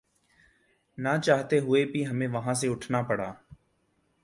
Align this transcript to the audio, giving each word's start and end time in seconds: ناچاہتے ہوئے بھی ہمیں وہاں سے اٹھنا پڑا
ناچاہتے 0.97 1.59
ہوئے 1.59 1.83
بھی 1.85 2.05
ہمیں 2.07 2.27
وہاں 2.27 2.53
سے 2.53 2.67
اٹھنا 2.67 3.01
پڑا 3.01 3.31